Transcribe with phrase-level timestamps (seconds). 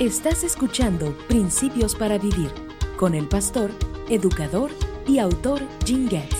[0.00, 2.50] Estás escuchando Principios para Vivir
[2.96, 3.70] con el pastor,
[4.08, 4.70] educador
[5.06, 6.34] y autor Jim Getz.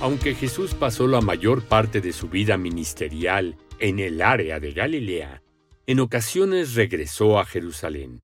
[0.00, 5.42] Aunque Jesús pasó la mayor parte de su vida ministerial en el área de Galilea,
[5.86, 8.20] en ocasiones regresó a Jerusalén.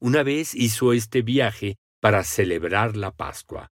[0.00, 3.70] Una vez hizo este viaje para celebrar la Pascua.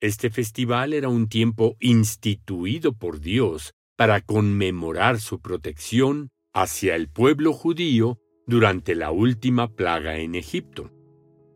[0.00, 7.52] Este festival era un tiempo instituido por Dios para conmemorar su protección hacia el pueblo
[7.52, 10.90] judío durante la última plaga en Egipto.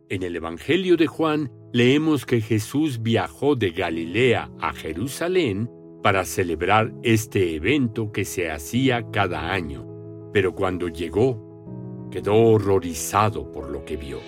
[0.09, 5.71] En el Evangelio de Juan leemos que Jesús viajó de Galilea a Jerusalén
[6.03, 9.87] para celebrar este evento que se hacía cada año,
[10.33, 14.19] pero cuando llegó, quedó horrorizado por lo que vio.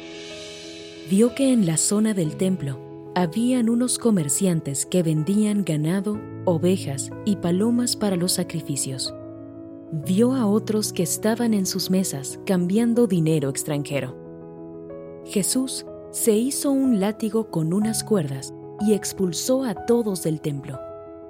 [1.10, 7.36] Vio que en la zona del templo habían unos comerciantes que vendían ganado, ovejas y
[7.36, 9.12] palomas para los sacrificios
[9.92, 14.16] vio a otros que estaban en sus mesas cambiando dinero extranjero.
[15.26, 20.80] Jesús se hizo un látigo con unas cuerdas y expulsó a todos del templo.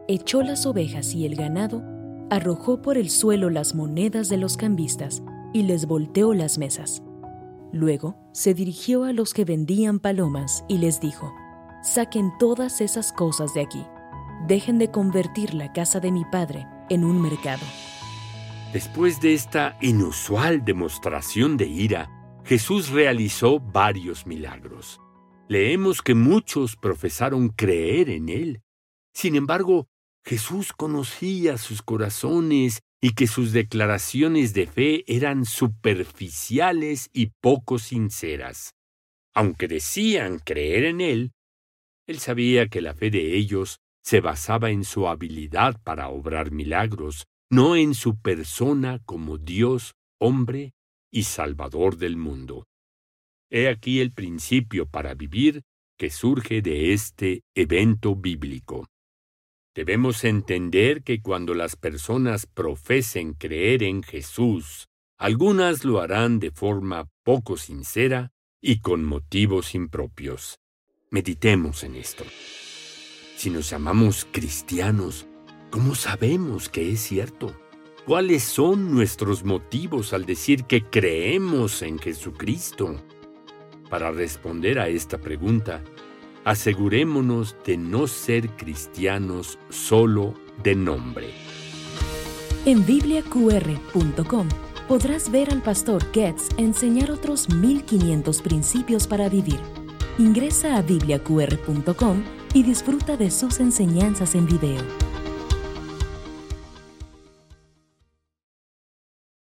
[0.07, 1.83] Echó las ovejas y el ganado,
[2.31, 7.03] arrojó por el suelo las monedas de los cambistas y les volteó las mesas.
[7.73, 11.33] Luego se dirigió a los que vendían palomas y les dijo,
[11.83, 13.85] Saquen todas esas cosas de aquí.
[14.47, 17.65] Dejen de convertir la casa de mi padre en un mercado.
[18.73, 22.11] Después de esta inusual demostración de ira,
[22.43, 24.99] Jesús realizó varios milagros.
[25.47, 28.63] Leemos que muchos profesaron creer en Él.
[29.13, 29.89] Sin embargo,
[30.25, 38.73] Jesús conocía sus corazones y que sus declaraciones de fe eran superficiales y poco sinceras.
[39.35, 41.33] Aunque decían creer en Él,
[42.07, 47.27] Él sabía que la fe de ellos se basaba en su habilidad para obrar milagros,
[47.53, 50.73] no en su persona como Dios, hombre
[51.13, 52.67] y Salvador del mundo.
[53.51, 55.61] He aquí el principio para vivir
[55.99, 58.89] que surge de este evento bíblico.
[59.75, 64.89] Debemos entender que cuando las personas profesen creer en Jesús,
[65.19, 68.31] algunas lo harán de forma poco sincera
[68.63, 70.59] y con motivos impropios.
[71.11, 72.25] Meditemos en esto.
[73.37, 75.27] Si nos llamamos cristianos,
[75.73, 77.51] ¿Cómo sabemos que es cierto?
[78.05, 83.03] ¿Cuáles son nuestros motivos al decir que creemos en Jesucristo?
[83.89, 85.83] Para responder a esta pregunta,
[86.45, 91.31] asegurémonos de no ser cristianos solo de nombre.
[92.67, 94.49] En bibliaqr.com
[94.87, 99.61] podrás ver al pastor Getz enseñar otros 1500 principios para vivir.
[100.19, 102.23] Ingresa a bibliaqr.com
[102.53, 105.12] y disfruta de sus enseñanzas en video.